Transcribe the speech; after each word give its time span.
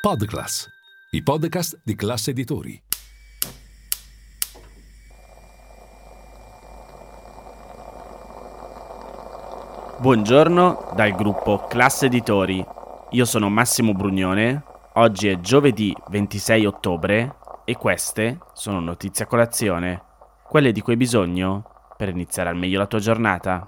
Podclass, 0.00 0.66
i 1.10 1.22
podcast 1.22 1.78
di 1.84 1.94
classe 1.94 2.30
editori. 2.30 2.82
Buongiorno 9.98 10.92
dal 10.94 11.14
gruppo 11.14 11.66
Classe 11.66 12.06
Editori. 12.06 12.64
Io 13.10 13.24
sono 13.26 13.50
Massimo 13.50 13.92
Brugnone. 13.92 14.62
Oggi 14.94 15.28
è 15.28 15.38
giovedì 15.40 15.94
26 16.08 16.64
ottobre 16.64 17.36
e 17.66 17.76
queste 17.76 18.38
sono 18.54 18.80
notizie 18.80 19.26
a 19.26 19.28
colazione, 19.28 20.02
quelle 20.48 20.72
di 20.72 20.80
cui 20.80 20.94
hai 20.94 20.98
bisogno 20.98 21.92
per 21.98 22.08
iniziare 22.08 22.48
al 22.48 22.56
meglio 22.56 22.78
la 22.78 22.86
tua 22.86 23.00
giornata. 23.00 23.66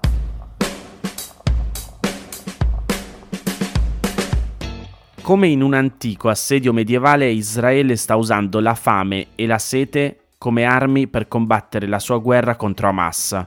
Come 5.23 5.47
in 5.47 5.61
un 5.61 5.73
antico 5.73 6.27
assedio 6.27 6.73
medievale, 6.73 7.31
Israele 7.31 7.95
sta 7.95 8.17
usando 8.17 8.59
la 8.59 8.75
fame 8.75 9.27
e 9.35 9.45
la 9.45 9.57
sete 9.57 10.25
come 10.37 10.65
armi 10.65 11.07
per 11.07 11.29
combattere 11.29 11.87
la 11.87 11.99
sua 11.99 12.17
guerra 12.17 12.57
contro 12.57 12.89
Hamas, 12.89 13.41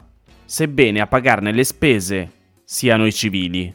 sebbene 0.46 1.02
a 1.02 1.06
pagarne 1.06 1.52
le 1.52 1.64
spese 1.64 2.32
siano 2.64 3.04
i 3.04 3.12
civili. 3.12 3.70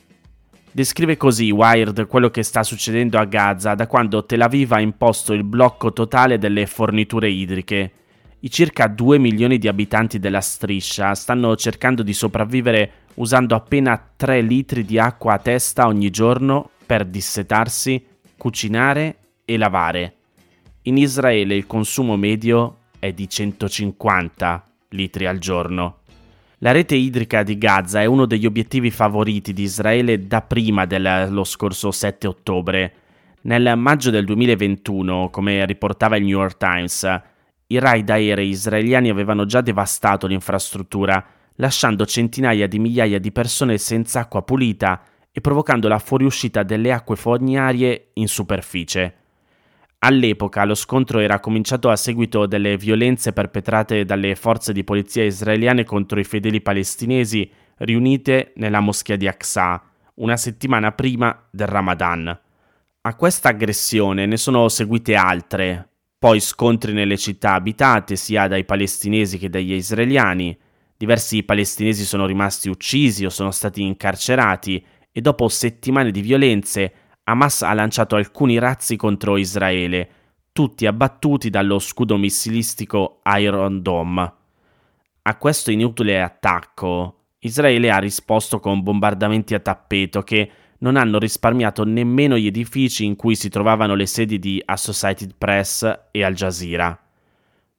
Descrive 0.71 1.15
così 1.15 1.51
Wired 1.51 2.07
quello 2.07 2.31
che 2.31 2.41
sta 2.41 2.63
succedendo 2.63 3.19
a 3.19 3.25
Gaza 3.25 3.75
da 3.75 3.85
quando 3.85 4.25
Tel 4.25 4.41
Aviv 4.41 4.71
ha 4.71 4.79
imposto 4.79 5.33
il 5.33 5.43
blocco 5.43 5.93
totale 5.93 6.39
delle 6.39 6.65
forniture 6.65 7.29
idriche. 7.29 7.91
I 8.39 8.49
circa 8.49 8.87
2 8.87 9.19
milioni 9.19 9.59
di 9.59 9.67
abitanti 9.67 10.17
della 10.17 10.41
striscia 10.41 11.13
stanno 11.13 11.55
cercando 11.55 12.01
di 12.01 12.13
sopravvivere 12.13 12.91
usando 13.15 13.53
appena 13.53 14.03
3 14.15 14.41
litri 14.41 14.85
di 14.85 14.97
acqua 14.97 15.33
a 15.33 15.37
testa 15.37 15.85
ogni 15.85 16.09
giorno 16.09 16.71
per 16.91 17.05
dissetarsi, 17.05 18.05
cucinare 18.35 19.15
e 19.45 19.55
lavare. 19.55 20.15
In 20.81 20.97
Israele 20.97 21.55
il 21.55 21.65
consumo 21.65 22.17
medio 22.17 22.79
è 22.99 23.13
di 23.13 23.29
150 23.29 24.65
litri 24.89 25.25
al 25.25 25.37
giorno. 25.37 25.99
La 26.57 26.71
rete 26.71 26.95
idrica 26.95 27.43
di 27.43 27.57
Gaza 27.57 28.01
è 28.01 28.05
uno 28.05 28.25
degli 28.25 28.45
obiettivi 28.45 28.91
favoriti 28.91 29.53
di 29.53 29.63
Israele 29.63 30.27
da 30.27 30.41
prima 30.41 30.83
dello 30.83 31.45
scorso 31.45 31.91
7 31.91 32.27
ottobre. 32.27 32.93
Nel 33.43 33.77
maggio 33.77 34.09
del 34.09 34.25
2021, 34.25 35.29
come 35.29 35.65
riportava 35.65 36.17
il 36.17 36.25
New 36.25 36.37
York 36.37 36.57
Times, 36.57 37.21
i 37.67 37.79
raid 37.79 38.09
aerei 38.09 38.49
israeliani 38.49 39.09
avevano 39.09 39.45
già 39.45 39.61
devastato 39.61 40.27
l'infrastruttura, 40.27 41.25
lasciando 41.55 42.05
centinaia 42.05 42.67
di 42.67 42.79
migliaia 42.79 43.17
di 43.17 43.31
persone 43.31 43.77
senza 43.77 44.19
acqua 44.19 44.41
pulita 44.41 45.01
e 45.31 45.41
provocando 45.41 45.87
la 45.87 45.99
fuoriuscita 45.99 46.63
delle 46.63 46.91
acque 46.91 47.15
fognarie 47.15 48.09
in 48.13 48.27
superficie. 48.27 49.15
All'epoca 49.99 50.65
lo 50.65 50.73
scontro 50.73 51.19
era 51.19 51.39
cominciato 51.39 51.89
a 51.89 51.95
seguito 51.95 52.47
delle 52.47 52.75
violenze 52.75 53.33
perpetrate 53.33 54.03
dalle 54.03 54.35
forze 54.35 54.73
di 54.73 54.83
polizia 54.83 55.23
israeliane 55.23 55.83
contro 55.83 56.19
i 56.19 56.23
fedeli 56.23 56.59
palestinesi 56.59 57.49
riunite 57.77 58.51
nella 58.55 58.79
moschea 58.79 59.15
di 59.15 59.27
Aqsa, 59.27 59.81
una 60.15 60.37
settimana 60.37 60.91
prima 60.91 61.47
del 61.51 61.67
Ramadan. 61.67 62.39
A 63.03 63.15
questa 63.15 63.49
aggressione 63.49 64.25
ne 64.25 64.37
sono 64.37 64.67
seguite 64.69 65.15
altre, 65.15 65.87
poi 66.17 66.39
scontri 66.39 66.93
nelle 66.93 67.17
città 67.17 67.53
abitate 67.53 68.15
sia 68.15 68.47
dai 68.47 68.65
palestinesi 68.65 69.37
che 69.37 69.49
dagli 69.49 69.73
israeliani. 69.73 70.55
Diversi 70.97 71.41
palestinesi 71.43 72.05
sono 72.05 72.27
rimasti 72.27 72.69
uccisi 72.69 73.25
o 73.25 73.29
sono 73.29 73.49
stati 73.49 73.81
incarcerati 73.81 74.85
e 75.11 75.21
dopo 75.21 75.47
settimane 75.47 76.11
di 76.11 76.21
violenze 76.21 76.93
Hamas 77.23 77.61
ha 77.61 77.73
lanciato 77.73 78.15
alcuni 78.15 78.57
razzi 78.57 78.95
contro 78.95 79.37
Israele, 79.37 80.09
tutti 80.51 80.85
abbattuti 80.85 81.49
dallo 81.49 81.79
scudo 81.79 82.17
missilistico 82.17 83.21
Iron 83.37 83.81
Dome. 83.81 84.33
A 85.21 85.37
questo 85.37 85.71
inutile 85.71 86.21
attacco, 86.21 87.27
Israele 87.39 87.91
ha 87.91 87.99
risposto 87.99 88.59
con 88.59 88.81
bombardamenti 88.81 89.53
a 89.53 89.59
tappeto 89.59 90.23
che 90.23 90.51
non 90.79 90.95
hanno 90.95 91.19
risparmiato 91.19 91.83
nemmeno 91.83 92.37
gli 92.37 92.47
edifici 92.47 93.05
in 93.05 93.15
cui 93.15 93.35
si 93.35 93.49
trovavano 93.49 93.93
le 93.93 94.07
sedi 94.07 94.39
di 94.39 94.61
Associated 94.63 95.35
Press 95.37 96.07
e 96.11 96.23
Al 96.23 96.33
Jazeera. 96.33 96.99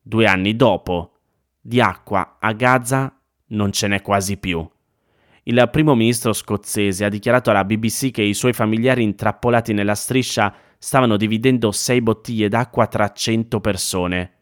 Due 0.01 0.27
anni 0.27 0.55
dopo, 0.55 1.19
di 1.61 1.81
acqua 1.81 2.37
a 2.39 2.53
Gaza 2.53 3.13
non 3.49 3.73
ce 3.73 3.89
n'è 3.89 4.03
quasi 4.03 4.37
più. 4.37 4.69
Il 5.45 5.69
primo 5.73 5.97
ministro 5.97 6.33
scozzese 6.33 7.05
ha 7.05 7.09
dichiarato 7.09 7.51
alla 7.51 7.65
BBC 7.65 8.13
che 8.13 8.23
i 8.23 8.33
suoi 8.33 8.53
familiari 8.53 9.03
intrappolati 9.03 9.73
nella 9.73 9.97
striscia 9.97 10.55
stavano 10.79 11.17
dividendo 11.17 11.73
sei 11.73 12.01
bottiglie 12.01 12.49
d'acqua 12.49 12.87
tra 12.87 13.11
100 13.11 13.61
persone. 13.61 14.33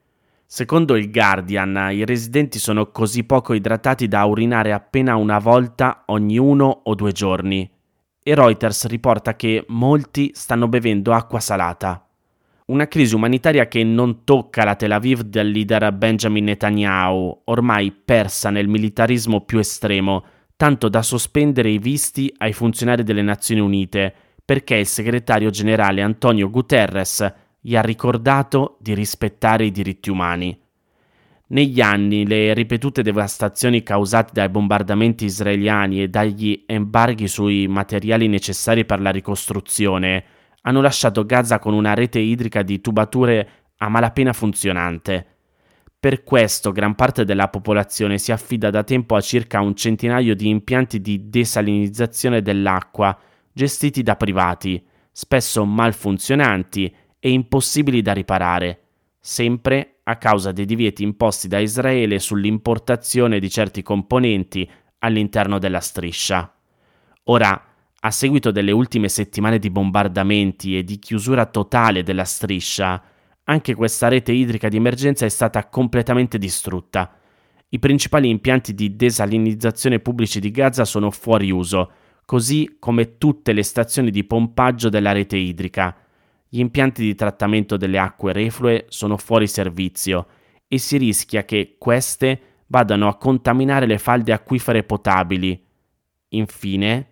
Secondo 0.44 0.96
il 0.96 1.10
Guardian, 1.10 1.88
i 1.92 2.04
residenti 2.04 2.58
sono 2.58 2.90
così 2.90 3.24
poco 3.24 3.54
idratati 3.54 4.08
da 4.08 4.24
urinare 4.24 4.72
appena 4.72 5.16
una 5.16 5.38
volta 5.38 6.02
ogni 6.06 6.36
uno 6.36 6.82
o 6.84 6.94
due 6.94 7.12
giorni. 7.12 7.70
E 8.22 8.34
Reuters 8.34 8.86
riporta 8.86 9.36
che 9.36 9.64
molti 9.68 10.32
stanno 10.34 10.68
bevendo 10.68 11.14
acqua 11.14 11.40
salata. 11.40 12.06
Una 12.66 12.88
crisi 12.88 13.14
umanitaria 13.14 13.68
che 13.68 13.82
non 13.84 14.24
tocca 14.24 14.64
la 14.64 14.74
Tel 14.74 14.92
Aviv 14.92 15.22
del 15.22 15.50
leader 15.50 15.92
Benjamin 15.92 16.44
Netanyahu, 16.44 17.42
ormai 17.44 17.90
persa 17.90 18.50
nel 18.50 18.68
militarismo 18.68 19.40
più 19.40 19.58
estremo, 19.58 20.24
tanto 20.60 20.90
da 20.90 21.00
sospendere 21.00 21.70
i 21.70 21.78
visti 21.78 22.30
ai 22.36 22.52
funzionari 22.52 23.02
delle 23.02 23.22
Nazioni 23.22 23.62
Unite, 23.62 24.12
perché 24.44 24.74
il 24.74 24.84
segretario 24.84 25.48
generale 25.48 26.02
Antonio 26.02 26.50
Guterres 26.50 27.32
gli 27.58 27.76
ha 27.76 27.80
ricordato 27.80 28.76
di 28.78 28.92
rispettare 28.92 29.64
i 29.64 29.70
diritti 29.70 30.10
umani. 30.10 30.54
Negli 31.46 31.80
anni 31.80 32.26
le 32.26 32.52
ripetute 32.52 33.02
devastazioni 33.02 33.82
causate 33.82 34.32
dai 34.34 34.50
bombardamenti 34.50 35.24
israeliani 35.24 36.02
e 36.02 36.08
dagli 36.08 36.64
embarghi 36.66 37.26
sui 37.26 37.66
materiali 37.66 38.28
necessari 38.28 38.84
per 38.84 39.00
la 39.00 39.10
ricostruzione 39.10 40.24
hanno 40.60 40.82
lasciato 40.82 41.24
Gaza 41.24 41.58
con 41.58 41.72
una 41.72 41.94
rete 41.94 42.18
idrica 42.18 42.60
di 42.60 42.82
tubature 42.82 43.48
a 43.78 43.88
malapena 43.88 44.34
funzionante. 44.34 45.39
Per 46.00 46.24
questo 46.24 46.72
gran 46.72 46.94
parte 46.94 47.26
della 47.26 47.48
popolazione 47.48 48.16
si 48.16 48.32
affida 48.32 48.70
da 48.70 48.82
tempo 48.82 49.16
a 49.16 49.20
circa 49.20 49.60
un 49.60 49.76
centinaio 49.76 50.34
di 50.34 50.48
impianti 50.48 51.02
di 51.02 51.28
desalinizzazione 51.28 52.40
dell'acqua 52.40 53.14
gestiti 53.52 54.02
da 54.02 54.16
privati, 54.16 54.82
spesso 55.12 55.62
malfunzionanti 55.66 56.94
e 57.18 57.30
impossibili 57.30 58.00
da 58.00 58.14
riparare, 58.14 58.84
sempre 59.20 59.96
a 60.04 60.16
causa 60.16 60.52
dei 60.52 60.64
divieti 60.64 61.02
imposti 61.02 61.48
da 61.48 61.58
Israele 61.58 62.18
sull'importazione 62.18 63.38
di 63.38 63.50
certi 63.50 63.82
componenti 63.82 64.66
all'interno 65.00 65.58
della 65.58 65.80
striscia. 65.80 66.50
Ora, 67.24 67.62
a 68.00 68.10
seguito 68.10 68.50
delle 68.50 68.72
ultime 68.72 69.10
settimane 69.10 69.58
di 69.58 69.68
bombardamenti 69.68 70.78
e 70.78 70.82
di 70.82 70.98
chiusura 70.98 71.44
totale 71.44 72.02
della 72.02 72.24
striscia, 72.24 73.02
anche 73.50 73.74
questa 73.74 74.06
rete 74.06 74.30
idrica 74.30 74.68
di 74.68 74.76
emergenza 74.76 75.26
è 75.26 75.28
stata 75.28 75.68
completamente 75.68 76.38
distrutta. 76.38 77.12
I 77.70 77.80
principali 77.80 78.28
impianti 78.28 78.74
di 78.74 78.94
desalinizzazione 78.94 79.98
pubblici 79.98 80.38
di 80.38 80.52
Gaza 80.52 80.84
sono 80.84 81.10
fuori 81.10 81.50
uso, 81.50 81.90
così 82.24 82.76
come 82.78 83.18
tutte 83.18 83.52
le 83.52 83.64
stazioni 83.64 84.12
di 84.12 84.22
pompaggio 84.22 84.88
della 84.88 85.10
rete 85.10 85.36
idrica. 85.36 85.96
Gli 86.48 86.60
impianti 86.60 87.02
di 87.02 87.16
trattamento 87.16 87.76
delle 87.76 87.98
acque 87.98 88.32
reflue 88.32 88.86
sono 88.88 89.16
fuori 89.16 89.48
servizio 89.48 90.28
e 90.68 90.78
si 90.78 90.96
rischia 90.96 91.44
che 91.44 91.74
queste 91.76 92.40
vadano 92.66 93.08
a 93.08 93.16
contaminare 93.16 93.86
le 93.86 93.98
falde 93.98 94.32
acquifere 94.32 94.84
potabili. 94.84 95.60
Infine, 96.28 97.09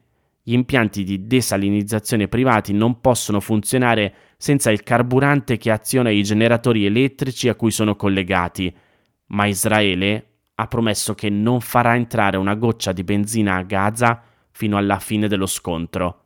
gli 0.49 0.55
impianti 0.55 1.05
di 1.05 1.27
desalinizzazione 1.27 2.27
privati 2.27 2.73
non 2.73 3.03
possono 3.03 3.39
funzionare 3.39 4.15
senza 4.39 4.71
il 4.71 4.83
carburante 4.83 5.59
che 5.59 5.71
aziona 5.71 6.09
i 6.09 6.23
generatori 6.23 6.87
elettrici 6.87 7.51
a 7.51 7.55
cui 7.55 7.71
sono 7.71 7.97
collegati, 7.97 8.75
ma 9.27 9.45
Israele 9.45 10.25
ha 10.55 10.67
promesso 10.67 11.15
che 11.15 11.29
non 11.29 11.61
farà 11.61 11.97
entrare 11.97 12.39
una 12.39 12.55
goccia 12.55 12.93
di 12.93 13.05
benzina 13.05 13.57
a 13.57 13.63
Gaza 13.63 14.23
fino 14.51 14.79
alla 14.79 14.99
fine 14.99 15.29
dello 15.29 15.45
scontro. 15.45 16.23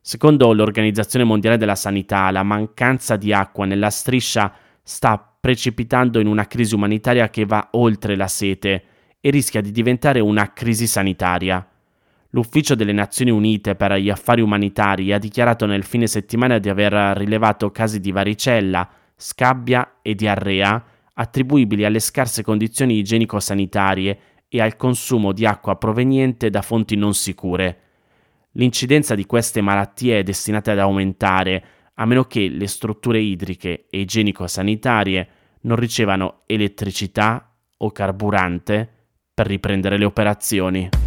Secondo 0.00 0.52
l'Organizzazione 0.52 1.24
Mondiale 1.24 1.56
della 1.56 1.74
Sanità, 1.74 2.30
la 2.30 2.44
mancanza 2.44 3.16
di 3.16 3.32
acqua 3.32 3.66
nella 3.66 3.90
striscia 3.90 4.54
sta 4.84 5.18
precipitando 5.18 6.20
in 6.20 6.28
una 6.28 6.46
crisi 6.46 6.76
umanitaria 6.76 7.28
che 7.28 7.44
va 7.44 7.70
oltre 7.72 8.14
la 8.14 8.28
sete 8.28 8.84
e 9.20 9.30
rischia 9.30 9.60
di 9.60 9.72
diventare 9.72 10.20
una 10.20 10.52
crisi 10.52 10.86
sanitaria. 10.86 11.66
L'Ufficio 12.34 12.74
delle 12.74 12.92
Nazioni 12.92 13.30
Unite 13.30 13.74
per 13.74 13.92
gli 13.96 14.08
affari 14.08 14.40
umanitari 14.40 15.12
ha 15.12 15.18
dichiarato 15.18 15.66
nel 15.66 15.84
fine 15.84 16.06
settimana 16.06 16.58
di 16.58 16.70
aver 16.70 17.16
rilevato 17.18 17.70
casi 17.70 18.00
di 18.00 18.10
varicella, 18.10 18.88
scabbia 19.14 19.98
e 20.00 20.14
diarrea 20.14 20.82
attribuibili 21.12 21.84
alle 21.84 22.00
scarse 22.00 22.42
condizioni 22.42 22.96
igienico-sanitarie 22.96 24.18
e 24.48 24.62
al 24.62 24.76
consumo 24.76 25.32
di 25.32 25.44
acqua 25.44 25.76
proveniente 25.76 26.48
da 26.48 26.62
fonti 26.62 26.96
non 26.96 27.12
sicure. 27.12 27.78
L'incidenza 28.52 29.14
di 29.14 29.26
queste 29.26 29.60
malattie 29.60 30.20
è 30.20 30.22
destinata 30.22 30.72
ad 30.72 30.78
aumentare, 30.78 31.64
a 31.94 32.06
meno 32.06 32.24
che 32.24 32.48
le 32.48 32.66
strutture 32.66 33.20
idriche 33.20 33.88
e 33.90 34.00
igienico-sanitarie 34.00 35.28
non 35.62 35.76
ricevano 35.76 36.40
elettricità 36.46 37.54
o 37.76 37.90
carburante 37.90 38.88
per 39.34 39.46
riprendere 39.46 39.98
le 39.98 40.06
operazioni. 40.06 41.01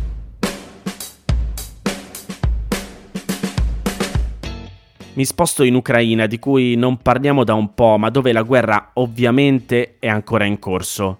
Mi 5.16 5.24
sposto 5.24 5.64
in 5.64 5.76
Ucraina, 5.76 6.26
di 6.26 6.40
cui 6.40 6.76
non 6.76 6.98
parliamo 6.98 7.46
da 7.46 7.54
un 7.54 7.74
po', 7.74 7.98
ma 7.98 8.10
dove 8.10 8.34
la 8.34 8.42
guerra 8.42 8.92
ovviamente 8.96 9.96
è 9.98 10.10
ancora 10.10 10.44
in 10.44 10.60
corso. 10.60 11.20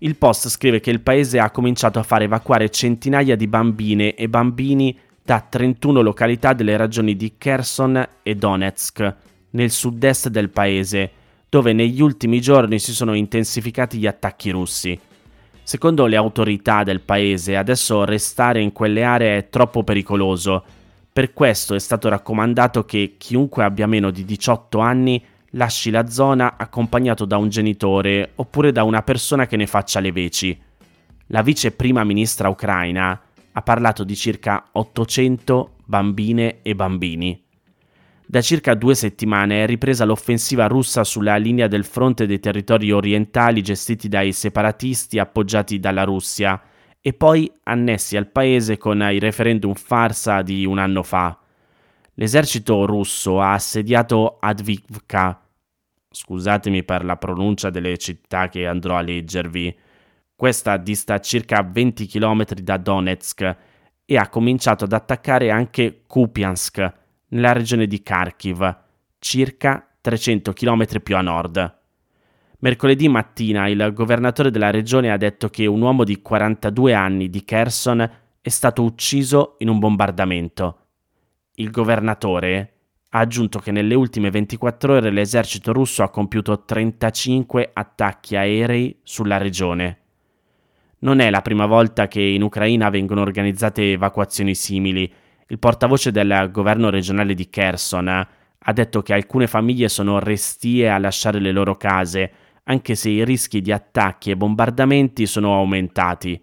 Il 0.00 0.16
Post 0.16 0.50
scrive 0.50 0.80
che 0.80 0.90
il 0.90 1.00
paese 1.00 1.38
ha 1.38 1.50
cominciato 1.50 1.98
a 1.98 2.02
far 2.02 2.20
evacuare 2.20 2.68
centinaia 2.68 3.36
di 3.36 3.46
bambine 3.46 4.14
e 4.14 4.28
bambini 4.28 4.94
da 5.22 5.40
31 5.40 6.02
località 6.02 6.52
delle 6.52 6.76
regioni 6.76 7.16
di 7.16 7.36
Kherson 7.38 8.08
e 8.22 8.34
Donetsk, 8.34 9.14
nel 9.52 9.70
sud-est 9.70 10.28
del 10.28 10.50
paese, 10.50 11.10
dove 11.48 11.72
negli 11.72 12.02
ultimi 12.02 12.42
giorni 12.42 12.78
si 12.78 12.92
sono 12.92 13.14
intensificati 13.14 13.96
gli 13.96 14.06
attacchi 14.06 14.50
russi. 14.50 15.00
Secondo 15.62 16.04
le 16.04 16.16
autorità 16.16 16.82
del 16.82 17.00
paese, 17.00 17.56
adesso 17.56 18.04
restare 18.04 18.60
in 18.60 18.72
quelle 18.72 19.02
aree 19.02 19.38
è 19.38 19.48
troppo 19.48 19.82
pericoloso 19.82 20.62
per 21.20 21.34
questo 21.34 21.74
è 21.74 21.78
stato 21.78 22.08
raccomandato 22.08 22.86
che 22.86 23.16
chiunque 23.18 23.62
abbia 23.62 23.86
meno 23.86 24.10
di 24.10 24.24
18 24.24 24.78
anni 24.78 25.22
lasci 25.50 25.90
la 25.90 26.08
zona 26.08 26.56
accompagnato 26.56 27.26
da 27.26 27.36
un 27.36 27.50
genitore 27.50 28.30
oppure 28.36 28.72
da 28.72 28.84
una 28.84 29.02
persona 29.02 29.46
che 29.46 29.56
ne 29.56 29.66
faccia 29.66 30.00
le 30.00 30.12
veci. 30.12 30.58
La 31.26 31.42
vice 31.42 31.72
prima 31.72 32.04
ministra 32.04 32.48
ucraina 32.48 33.20
ha 33.52 33.60
parlato 33.60 34.02
di 34.02 34.16
circa 34.16 34.68
800 34.72 35.74
bambine 35.84 36.62
e 36.62 36.74
bambini. 36.74 37.44
Da 38.24 38.40
circa 38.40 38.72
due 38.72 38.94
settimane 38.94 39.62
è 39.62 39.66
ripresa 39.66 40.06
l'offensiva 40.06 40.68
russa 40.68 41.04
sulla 41.04 41.36
linea 41.36 41.66
del 41.66 41.84
fronte 41.84 42.24
dei 42.24 42.40
territori 42.40 42.92
orientali 42.92 43.60
gestiti 43.60 44.08
dai 44.08 44.32
separatisti 44.32 45.18
appoggiati 45.18 45.78
dalla 45.78 46.04
Russia 46.04 46.58
e 47.00 47.12
poi 47.12 47.50
annessi 47.64 48.16
al 48.16 48.28
paese 48.28 48.76
con 48.76 49.00
i 49.02 49.18
referendum 49.18 49.74
farsa 49.74 50.42
di 50.42 50.64
un 50.64 50.78
anno 50.78 51.02
fa. 51.02 51.38
L'esercito 52.14 52.84
russo 52.84 53.40
ha 53.40 53.54
assediato 53.54 54.36
Advivka, 54.38 55.40
scusatemi 56.10 56.82
per 56.84 57.04
la 57.04 57.16
pronuncia 57.16 57.70
delle 57.70 57.96
città 57.96 58.48
che 58.48 58.66
andrò 58.66 58.96
a 58.96 59.00
leggervi, 59.00 59.78
questa 60.36 60.76
dista 60.76 61.18
circa 61.20 61.62
20 61.62 62.06
km 62.06 62.44
da 62.62 62.76
Donetsk 62.76 63.56
e 64.04 64.16
ha 64.16 64.28
cominciato 64.28 64.84
ad 64.84 64.92
attaccare 64.92 65.50
anche 65.50 66.02
Kupiansk, 66.06 66.92
nella 67.28 67.52
regione 67.52 67.86
di 67.86 68.02
Kharkiv, 68.02 68.76
circa 69.18 69.86
300 70.00 70.52
km 70.52 71.00
più 71.00 71.16
a 71.16 71.20
nord. 71.20 71.79
Mercoledì 72.62 73.08
mattina 73.08 73.68
il 73.68 73.90
governatore 73.94 74.50
della 74.50 74.70
regione 74.70 75.10
ha 75.10 75.16
detto 75.16 75.48
che 75.48 75.64
un 75.64 75.80
uomo 75.80 76.04
di 76.04 76.20
42 76.20 76.92
anni 76.92 77.30
di 77.30 77.42
Kherson 77.42 78.10
è 78.38 78.48
stato 78.50 78.82
ucciso 78.82 79.54
in 79.60 79.70
un 79.70 79.78
bombardamento. 79.78 80.78
Il 81.54 81.70
governatore 81.70 82.72
ha 83.10 83.18
aggiunto 83.18 83.60
che 83.60 83.70
nelle 83.70 83.94
ultime 83.94 84.30
24 84.30 84.94
ore 84.94 85.10
l'esercito 85.10 85.72
russo 85.72 86.02
ha 86.02 86.10
compiuto 86.10 86.62
35 86.64 87.70
attacchi 87.72 88.36
aerei 88.36 88.98
sulla 89.02 89.38
regione. 89.38 89.98
Non 90.98 91.20
è 91.20 91.30
la 91.30 91.40
prima 91.40 91.64
volta 91.64 92.08
che 92.08 92.20
in 92.20 92.42
Ucraina 92.42 92.90
vengono 92.90 93.22
organizzate 93.22 93.92
evacuazioni 93.92 94.54
simili. 94.54 95.10
Il 95.46 95.58
portavoce 95.58 96.10
del 96.10 96.50
governo 96.52 96.90
regionale 96.90 97.32
di 97.32 97.48
Kherson 97.48 98.08
ha 98.08 98.72
detto 98.74 99.00
che 99.00 99.14
alcune 99.14 99.46
famiglie 99.46 99.88
sono 99.88 100.18
restie 100.18 100.90
a 100.90 100.98
lasciare 100.98 101.40
le 101.40 101.52
loro 101.52 101.76
case 101.76 102.30
anche 102.70 102.94
se 102.94 103.10
i 103.10 103.24
rischi 103.24 103.60
di 103.60 103.72
attacchi 103.72 104.30
e 104.30 104.36
bombardamenti 104.36 105.26
sono 105.26 105.54
aumentati. 105.54 106.40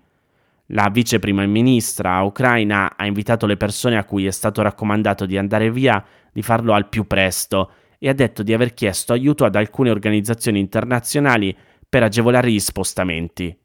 La 0.71 0.89
vice 0.91 1.19
prima 1.19 1.45
ministra 1.45 2.21
ucraina 2.21 2.97
ha 2.97 3.05
invitato 3.05 3.45
le 3.45 3.55
persone 3.55 3.97
a 3.97 4.03
cui 4.03 4.25
è 4.25 4.31
stato 4.31 4.61
raccomandato 4.61 5.25
di 5.25 5.37
andare 5.37 5.71
via 5.71 6.03
di 6.33 6.41
farlo 6.41 6.73
al 6.73 6.89
più 6.89 7.07
presto 7.07 7.71
e 7.97 8.09
ha 8.09 8.13
detto 8.13 8.43
di 8.43 8.53
aver 8.53 8.73
chiesto 8.73 9.13
aiuto 9.13 9.45
ad 9.45 9.55
alcune 9.55 9.89
organizzazioni 9.89 10.59
internazionali 10.59 11.55
per 11.87 12.03
agevolare 12.03 12.51
gli 12.51 12.59
spostamenti. 12.59 13.57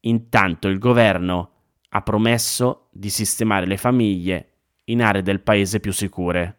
Intanto 0.00 0.66
il 0.66 0.78
governo 0.78 1.50
ha 1.90 2.02
promesso 2.02 2.88
di 2.90 3.08
sistemare 3.08 3.66
le 3.66 3.76
famiglie 3.76 4.48
in 4.86 5.00
aree 5.00 5.22
del 5.22 5.40
paese 5.40 5.78
più 5.78 5.92
sicure. 5.92 6.58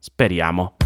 Speriamo. 0.00 0.77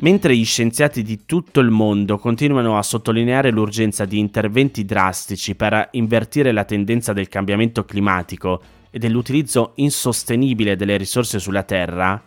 Mentre 0.00 0.36
gli 0.36 0.44
scienziati 0.44 1.02
di 1.02 1.24
tutto 1.26 1.58
il 1.58 1.70
mondo 1.70 2.18
continuano 2.18 2.78
a 2.78 2.82
sottolineare 2.84 3.50
l'urgenza 3.50 4.04
di 4.04 4.20
interventi 4.20 4.84
drastici 4.84 5.56
per 5.56 5.88
invertire 5.92 6.52
la 6.52 6.62
tendenza 6.62 7.12
del 7.12 7.28
cambiamento 7.28 7.84
climatico 7.84 8.62
e 8.90 9.00
dell'utilizzo 9.00 9.72
insostenibile 9.76 10.76
delle 10.76 10.96
risorse 10.96 11.40
sulla 11.40 11.64
Terra, 11.64 12.22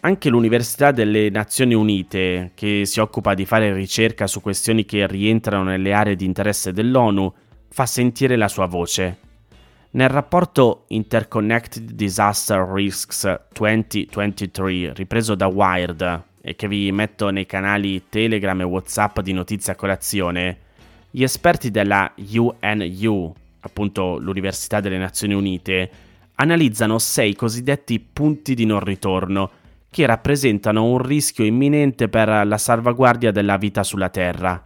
anche 0.00 0.28
l'Università 0.28 0.90
delle 0.90 1.30
Nazioni 1.30 1.72
Unite, 1.72 2.52
che 2.54 2.82
si 2.84 3.00
occupa 3.00 3.32
di 3.32 3.46
fare 3.46 3.72
ricerca 3.72 4.26
su 4.26 4.42
questioni 4.42 4.84
che 4.84 5.06
rientrano 5.06 5.64
nelle 5.64 5.94
aree 5.94 6.16
di 6.16 6.26
interesse 6.26 6.70
dell'ONU, 6.70 7.32
fa 7.70 7.86
sentire 7.86 8.36
la 8.36 8.48
sua 8.48 8.66
voce. 8.66 9.18
Nel 9.92 10.10
rapporto 10.10 10.84
Interconnected 10.88 11.92
Disaster 11.92 12.60
Risks 12.60 13.40
2023, 13.54 14.92
ripreso 14.92 15.34
da 15.34 15.46
Wired, 15.46 16.24
che 16.54 16.68
vi 16.68 16.92
metto 16.92 17.30
nei 17.30 17.46
canali 17.46 18.04
Telegram 18.08 18.60
e 18.60 18.64
WhatsApp 18.64 19.20
di 19.20 19.32
Notizia 19.32 19.74
Colazione, 19.74 20.58
gli 21.10 21.22
esperti 21.22 21.70
della 21.70 22.12
UNU, 22.14 23.34
appunto 23.60 24.18
l'Università 24.18 24.80
delle 24.80 24.98
Nazioni 24.98 25.34
Unite, 25.34 25.90
analizzano 26.34 26.98
sei 26.98 27.34
cosiddetti 27.34 27.98
punti 27.98 28.54
di 28.54 28.64
non 28.64 28.80
ritorno 28.80 29.50
che 29.90 30.04
rappresentano 30.04 30.84
un 30.84 30.98
rischio 30.98 31.44
imminente 31.44 32.08
per 32.08 32.46
la 32.46 32.58
salvaguardia 32.58 33.30
della 33.30 33.56
vita 33.56 33.82
sulla 33.82 34.10
Terra. 34.10 34.62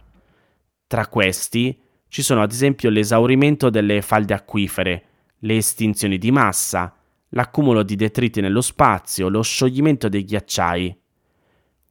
Tra 0.87 1.07
questi 1.07 1.79
ci 2.09 2.21
sono 2.21 2.41
ad 2.41 2.51
esempio 2.51 2.89
l'esaurimento 2.89 3.69
delle 3.69 4.01
falde 4.01 4.33
acquifere, 4.33 5.03
le 5.39 5.55
estinzioni 5.55 6.17
di 6.17 6.31
massa, 6.31 6.93
l'accumulo 7.29 7.83
di 7.83 7.95
detriti 7.95 8.41
nello 8.41 8.59
spazio, 8.59 9.29
lo 9.29 9.41
scioglimento 9.41 10.09
dei 10.09 10.25
ghiacciai. 10.25 11.00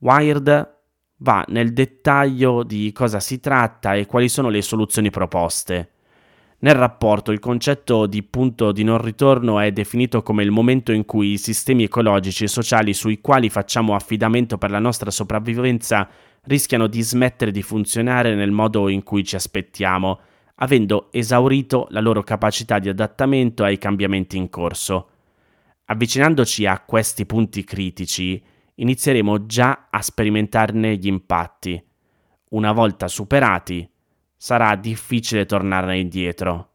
Wired 0.01 0.79
va 1.19 1.45
nel 1.49 1.73
dettaglio 1.73 2.63
di 2.63 2.91
cosa 2.93 3.21
si 3.21 3.39
tratta 3.41 3.95
e 3.95 4.07
quali 4.07 4.29
sono 4.29 4.49
le 4.49 4.63
soluzioni 4.63 5.11
proposte. 5.11 5.93
Nel 6.63 6.75
rapporto 6.75 7.33
il 7.33 7.39
concetto 7.39 8.07
di 8.07 8.23
punto 8.23 8.73
di 8.73 8.83
non 8.83 9.01
ritorno 9.01 9.61
è 9.61 9.73
definito 9.73 10.23
come 10.23 10.43
il 10.43 10.51
momento 10.51 10.93
in 10.93 11.07
cui 11.07 11.33
i 11.33 11.39
sistemi 11.39 11.85
ecologici 11.85 12.45
e 12.45 12.49
sociali 12.49 12.93
sui 12.93 13.21
quali 13.21 13.49
facciamo 13.49 13.95
affidamento 13.95 14.59
per 14.59 14.71
la 14.71 14.79
nostra 14.79 15.11
sopravvivenza 15.11 16.09
rischiano 16.43 16.87
di 16.87 17.01
smettere 17.01 17.51
di 17.51 17.63
funzionare 17.63 18.35
nel 18.35 18.51
modo 18.51 18.89
in 18.89 19.03
cui 19.03 19.25
ci 19.25 19.37
aspettiamo, 19.37 20.21
avendo 20.57 21.09
esaurito 21.13 21.87
la 21.91 22.01
loro 22.01 22.23
capacità 22.23 22.79
di 22.79 22.89
adattamento 22.89 23.65
ai 23.65 23.79
cambiamenti 23.79 24.37
in 24.37 24.51
corso. 24.51 25.09
Avvicinandoci 25.87 26.67
a 26.67 26.79
questi 26.81 27.25
punti 27.27 27.65
critici, 27.65 28.43
inizieremo 28.81 29.47
già 29.47 29.87
a 29.91 30.03
sperimentarne 30.03 30.97
gli 30.97 31.07
impatti. 31.07 31.83
Una 32.51 32.73
volta 32.73 33.09
superati, 33.09 33.89
sarà 34.37 34.75
difficile 34.77 35.47
tornare 35.47 35.99
indietro. 35.99 36.69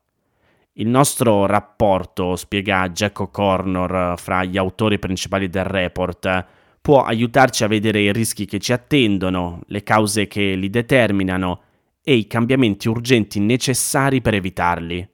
Il 0.73 0.87
nostro 0.87 1.45
rapporto, 1.45 2.35
spiega 2.35 2.89
Jack 2.89 3.19
O'Connor 3.19 4.19
fra 4.19 4.43
gli 4.43 4.57
autori 4.57 4.99
principali 4.99 5.49
del 5.49 5.63
report, 5.63 6.45
può 6.81 7.03
aiutarci 7.03 7.63
a 7.63 7.67
vedere 7.67 8.01
i 8.01 8.13
rischi 8.13 8.45
che 8.45 8.59
ci 8.59 8.71
attendono, 8.71 9.61
le 9.67 9.83
cause 9.83 10.27
che 10.27 10.55
li 10.55 10.69
determinano 10.69 11.61
e 12.03 12.15
i 12.15 12.27
cambiamenti 12.27 12.87
urgenti 12.87 13.39
necessari 13.39 14.21
per 14.21 14.35
evitarli. 14.35 15.09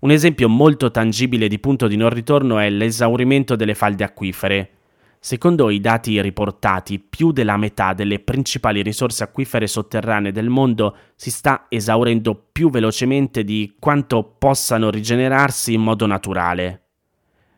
Un 0.00 0.10
esempio 0.10 0.48
molto 0.48 0.90
tangibile 0.90 1.48
di 1.48 1.58
punto 1.58 1.86
di 1.86 1.96
non 1.96 2.10
ritorno 2.10 2.58
è 2.58 2.68
l'esaurimento 2.70 3.54
delle 3.56 3.74
falde 3.74 4.04
acquifere. 4.04 4.77
Secondo 5.20 5.68
i 5.68 5.80
dati 5.80 6.20
riportati, 6.22 7.00
più 7.00 7.32
della 7.32 7.56
metà 7.56 7.92
delle 7.92 8.20
principali 8.20 8.82
risorse 8.82 9.24
acquifere 9.24 9.66
sotterranee 9.66 10.30
del 10.30 10.48
mondo 10.48 10.96
si 11.16 11.30
sta 11.30 11.66
esaurendo 11.68 12.40
più 12.52 12.70
velocemente 12.70 13.42
di 13.42 13.74
quanto 13.80 14.22
possano 14.38 14.90
rigenerarsi 14.90 15.74
in 15.74 15.82
modo 15.82 16.06
naturale. 16.06 16.82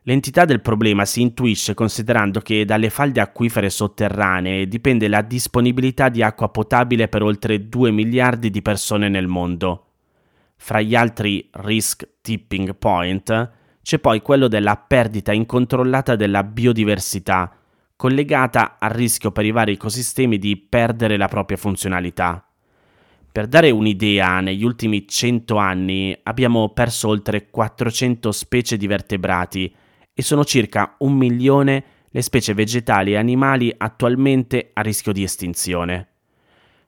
L'entità 0.05 0.47
del 0.47 0.62
problema 0.62 1.05
si 1.05 1.21
intuisce 1.21 1.75
considerando 1.75 2.40
che 2.40 2.64
dalle 2.64 2.88
falde 2.88 3.21
acquifere 3.21 3.69
sotterranee 3.69 4.67
dipende 4.67 5.09
la 5.09 5.21
disponibilità 5.21 6.09
di 6.09 6.23
acqua 6.23 6.49
potabile 6.49 7.09
per 7.09 7.23
oltre 7.23 7.69
2 7.69 7.90
miliardi 7.90 8.49
di 8.49 8.62
persone 8.62 9.11
nel 9.11 9.26
mondo. 9.26 9.85
Fra 10.57 10.81
gli 10.81 10.95
altri 10.95 11.47
risk 11.52 12.09
tipping 12.23 12.75
point 12.76 13.59
C'è 13.83 13.99
poi 13.99 14.21
quello 14.23 14.49
della 14.49 14.77
perdita 14.77 15.33
incontrollata 15.33 16.17
della 16.17 16.45
biodiversità, 16.45 17.55
collegata 17.97 18.77
al 18.79 18.91
rischio 18.91 19.31
per 19.31 19.45
i 19.45 19.51
vari 19.51 19.73
ecosistemi 19.73 20.39
di 20.39 20.57
perdere 20.57 21.17
la 21.17 21.29
propria 21.29 21.57
funzionalità. 21.57 22.45
Per 23.33 23.47
dare 23.47 23.71
un'idea, 23.71 24.41
negli 24.41 24.65
ultimi 24.65 25.07
100 25.07 25.57
anni 25.57 26.19
abbiamo 26.25 26.71
perso 26.71 27.09
oltre 27.09 27.49
400 27.49 28.33
specie 28.33 28.77
di 28.77 28.87
vertebrati 28.87 29.73
e 30.13 30.23
sono 30.23 30.45
circa 30.45 30.97
un 30.99 31.13
milione 31.13 31.85
le 32.11 32.23
specie 32.23 32.55
vegetali 32.55 33.13
e 33.13 33.17
animali 33.17 33.73
attualmente 33.77 34.71
a 34.73 34.81
rischio 34.81 35.13
di 35.13 35.23
estinzione. 35.23 36.09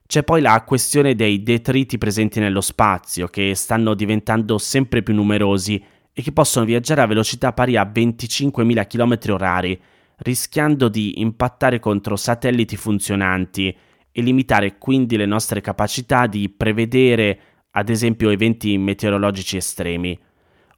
C'è 0.05 0.23
poi 0.23 0.41
la 0.41 0.61
questione 0.63 1.15
dei 1.15 1.43
detriti 1.43 1.97
presenti 1.97 2.39
nello 2.39 2.61
spazio, 2.61 3.27
che 3.27 3.55
stanno 3.55 3.93
diventando 3.93 4.57
sempre 4.57 5.01
più 5.01 5.13
numerosi 5.13 5.83
e 6.13 6.21
che 6.21 6.31
possono 6.31 6.65
viaggiare 6.65 7.01
a 7.01 7.07
velocità 7.07 7.53
pari 7.53 7.75
a 7.75 7.83
25.000 7.83 8.87
km/h, 8.87 9.79
rischiando 10.17 10.87
di 10.87 11.19
impattare 11.19 11.79
contro 11.79 12.15
satelliti 12.15 12.77
funzionanti 12.77 13.75
e 14.11 14.21
limitare 14.21 14.77
quindi 14.77 15.17
le 15.17 15.25
nostre 15.25 15.59
capacità 15.59 16.27
di 16.27 16.49
prevedere, 16.49 17.39
ad 17.71 17.89
esempio, 17.89 18.29
eventi 18.29 18.77
meteorologici 18.77 19.57
estremi, 19.57 20.17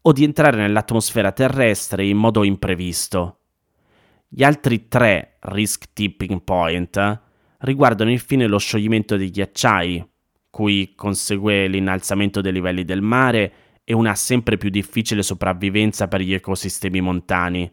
o 0.04 0.12
di 0.14 0.24
entrare 0.24 0.58
nell'atmosfera 0.58 1.34
terrestre 1.34 2.06
in 2.06 2.16
modo 2.16 2.44
imprevisto. 2.44 3.40
Gli 4.28 4.44
altri 4.44 4.88
tre 4.88 5.38
risk 5.42 5.92
tipping 5.94 6.44
point 6.44 7.22
riguardano 7.60 8.10
infine 8.10 8.48
lo 8.48 8.58
scioglimento 8.58 9.18
dei 9.18 9.30
ghiacciai, 9.30 10.08
cui 10.50 10.94
consegue 10.96 11.68
l'innalzamento 11.68 12.40
dei 12.40 12.54
livelli 12.54 12.86
del 12.86 13.02
mare 13.02 13.54
e 13.86 13.94
una 13.94 14.16
sempre 14.16 14.58
più 14.58 14.70
difficile 14.70 15.24
sopravvivenza 15.24 16.08
per 16.08 16.20
gli 16.20 16.34
ecosistemi 16.34 17.00
montani, 17.00 17.72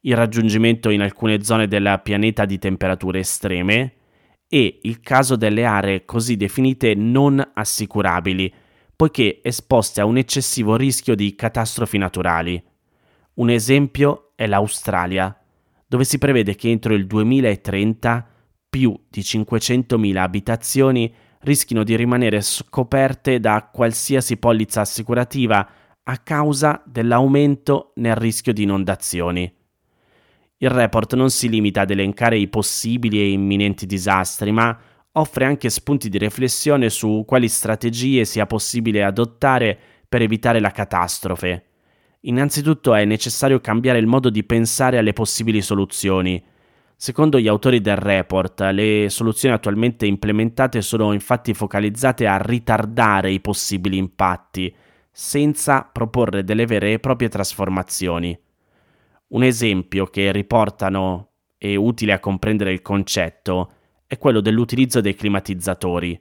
il 0.00 0.16
raggiungimento 0.16 0.90
in 0.90 1.02
alcune 1.02 1.44
zone 1.44 1.68
del 1.68 2.00
pianeta 2.02 2.44
di 2.44 2.58
temperature 2.58 3.20
estreme 3.20 3.92
e 4.48 4.80
il 4.82 5.00
caso 5.00 5.36
delle 5.36 5.64
aree 5.64 6.04
così 6.04 6.36
definite 6.36 6.94
non 6.94 7.42
assicurabili, 7.54 8.52
poiché 8.96 9.40
esposte 9.42 10.00
a 10.00 10.06
un 10.06 10.16
eccessivo 10.16 10.76
rischio 10.76 11.14
di 11.14 11.34
catastrofi 11.34 11.98
naturali. 11.98 12.62
Un 13.34 13.50
esempio 13.50 14.32
è 14.34 14.46
l'Australia, 14.46 15.36
dove 15.86 16.04
si 16.04 16.18
prevede 16.18 16.54
che 16.54 16.70
entro 16.70 16.94
il 16.94 17.06
2030 17.06 18.28
più 18.70 18.98
di 19.08 19.20
500.000 19.20 20.16
abitazioni 20.16 21.14
rischino 21.44 21.84
di 21.84 21.94
rimanere 21.94 22.40
scoperte 22.40 23.38
da 23.38 23.68
qualsiasi 23.72 24.38
polizza 24.38 24.80
assicurativa 24.80 25.68
a 26.02 26.18
causa 26.18 26.82
dell'aumento 26.84 27.92
nel 27.96 28.16
rischio 28.16 28.52
di 28.52 28.62
inondazioni. 28.62 29.52
Il 30.56 30.70
report 30.70 31.14
non 31.14 31.30
si 31.30 31.48
limita 31.48 31.82
ad 31.82 31.90
elencare 31.90 32.38
i 32.38 32.48
possibili 32.48 33.20
e 33.20 33.30
imminenti 33.30 33.86
disastri, 33.86 34.50
ma 34.50 34.76
offre 35.12 35.44
anche 35.44 35.68
spunti 35.68 36.08
di 36.08 36.18
riflessione 36.18 36.88
su 36.88 37.24
quali 37.26 37.48
strategie 37.48 38.24
sia 38.24 38.46
possibile 38.46 39.04
adottare 39.04 39.78
per 40.08 40.22
evitare 40.22 40.60
la 40.60 40.70
catastrofe. 40.70 41.64
Innanzitutto 42.20 42.94
è 42.94 43.04
necessario 43.04 43.60
cambiare 43.60 43.98
il 43.98 44.06
modo 44.06 44.30
di 44.30 44.44
pensare 44.44 44.96
alle 44.96 45.12
possibili 45.12 45.60
soluzioni. 45.60 46.42
Secondo 47.04 47.38
gli 47.38 47.48
autori 47.48 47.82
del 47.82 47.96
report, 47.96 48.62
le 48.72 49.10
soluzioni 49.10 49.54
attualmente 49.54 50.06
implementate 50.06 50.80
sono 50.80 51.12
infatti 51.12 51.52
focalizzate 51.52 52.26
a 52.26 52.38
ritardare 52.38 53.30
i 53.30 53.40
possibili 53.40 53.98
impatti, 53.98 54.74
senza 55.10 55.82
proporre 55.82 56.44
delle 56.44 56.64
vere 56.64 56.94
e 56.94 57.00
proprie 57.00 57.28
trasformazioni. 57.28 58.34
Un 59.26 59.42
esempio 59.42 60.06
che 60.06 60.32
riportano 60.32 61.32
e 61.58 61.76
utile 61.76 62.14
a 62.14 62.20
comprendere 62.20 62.72
il 62.72 62.80
concetto 62.80 63.72
è 64.06 64.16
quello 64.16 64.40
dell'utilizzo 64.40 65.02
dei 65.02 65.14
climatizzatori. 65.14 66.18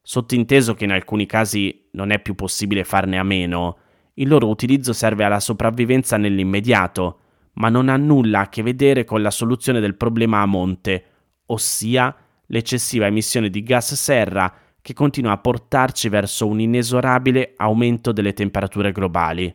Sottinteso 0.00 0.72
che 0.72 0.84
in 0.84 0.92
alcuni 0.92 1.26
casi 1.26 1.88
non 1.90 2.12
è 2.12 2.18
più 2.18 2.34
possibile 2.34 2.84
farne 2.84 3.18
a 3.18 3.24
meno, 3.24 3.76
il 4.14 4.28
loro 4.28 4.48
utilizzo 4.48 4.94
serve 4.94 5.24
alla 5.24 5.38
sopravvivenza 5.38 6.16
nell'immediato, 6.16 7.18
ma 7.54 7.68
non 7.68 7.88
ha 7.88 7.96
nulla 7.96 8.40
a 8.40 8.48
che 8.48 8.62
vedere 8.62 9.04
con 9.04 9.22
la 9.22 9.30
soluzione 9.30 9.80
del 9.80 9.96
problema 9.96 10.40
a 10.40 10.46
monte, 10.46 11.04
ossia 11.46 12.14
l'eccessiva 12.46 13.06
emissione 13.06 13.50
di 13.50 13.62
gas 13.62 13.94
serra 13.94 14.52
che 14.80 14.92
continua 14.92 15.32
a 15.32 15.38
portarci 15.38 16.08
verso 16.08 16.46
un 16.46 16.60
inesorabile 16.60 17.54
aumento 17.56 18.12
delle 18.12 18.34
temperature 18.34 18.92
globali. 18.92 19.54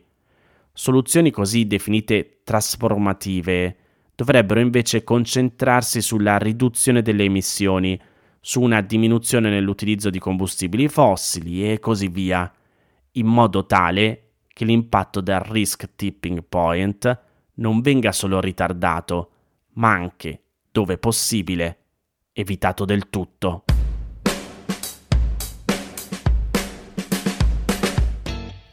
Soluzioni 0.72 1.30
così 1.30 1.66
definite 1.66 2.40
trasformative 2.42 3.76
dovrebbero 4.14 4.60
invece 4.60 5.04
concentrarsi 5.04 6.00
sulla 6.02 6.36
riduzione 6.36 7.02
delle 7.02 7.24
emissioni, 7.24 8.00
su 8.40 8.60
una 8.60 8.80
diminuzione 8.80 9.50
nell'utilizzo 9.50 10.10
di 10.10 10.18
combustibili 10.18 10.88
fossili 10.88 11.70
e 11.70 11.78
così 11.78 12.08
via, 12.08 12.50
in 13.12 13.26
modo 13.26 13.66
tale 13.66 14.32
che 14.48 14.64
l'impatto 14.64 15.20
del 15.20 15.40
risk 15.40 15.94
tipping 15.94 16.44
point 16.48 17.18
non 17.60 17.80
venga 17.80 18.12
solo 18.12 18.40
ritardato, 18.40 19.30
ma 19.74 19.90
anche, 19.90 20.40
dove 20.70 20.98
possibile, 20.98 21.78
evitato 22.32 22.84
del 22.84 23.08
tutto. 23.08 23.64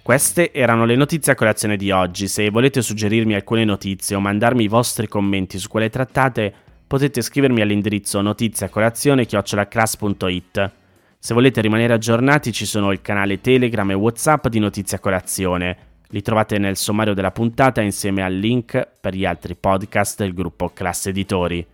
Queste 0.02 0.52
erano 0.54 0.86
le 0.86 0.96
notizie 0.96 1.34
a 1.34 1.36
colazione 1.36 1.76
di 1.76 1.92
oggi. 1.92 2.30
Se 2.30 2.50
volete 2.50 2.82
suggerirmi 2.82 3.36
alcune 3.36 3.66
notizie 3.66 4.16
o 4.16 4.22
mandarmi 4.22 4.64
i 4.64 4.70
vostri 4.70 5.10
commenti 5.10 5.60
su 5.60 5.68
quelle 5.68 5.90
trattate, 5.90 6.54
potete 6.88 7.22
scrivermi 7.22 7.60
all'indirizzo 7.60 8.22
notiziacolazione.it. 8.22 10.72
Se 11.20 11.34
volete 11.34 11.60
rimanere 11.60 11.92
aggiornati 11.92 12.54
ci 12.54 12.66
sono 12.66 12.94
il 12.94 13.02
canale 13.02 13.42
Telegram 13.42 13.92
e 13.92 13.96
Whatsapp 13.96 14.48
di 14.48 14.60
Notizia 14.60 15.00
Colazione. 15.00 15.97
Li 16.10 16.22
trovate 16.22 16.58
nel 16.58 16.78
sommario 16.78 17.14
della 17.14 17.32
puntata 17.32 17.82
insieme 17.82 18.24
al 18.24 18.34
link 18.34 18.88
per 19.02 19.14
gli 19.14 19.26
altri 19.26 19.56
podcast 19.56 20.20
del 20.20 20.34
gruppo 20.34 20.70
Classe 20.70 21.10
Editori. 21.10 21.66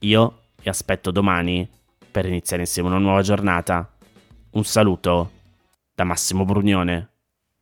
Io 0.00 0.38
vi 0.60 0.68
aspetto 0.68 1.10
domani 1.10 1.68
per 2.10 2.26
iniziare 2.26 2.62
insieme 2.62 2.88
una 2.88 2.98
nuova 2.98 3.22
giornata. 3.22 3.88
Un 4.50 4.64
saluto 4.64 5.30
da 5.94 6.02
Massimo 6.04 6.44
Brugnone. 6.44 7.08